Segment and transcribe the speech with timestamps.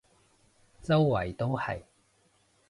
[0.81, 1.83] 周圍都係